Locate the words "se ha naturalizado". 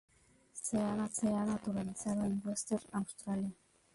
0.53-2.23